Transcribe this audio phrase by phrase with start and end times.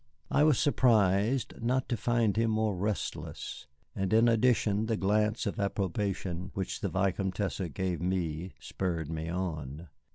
[0.31, 5.59] I was surprised not to find him more restless, and in addition the glance of
[5.59, 9.89] approbation which the Vicomtesse gave me spurred me on.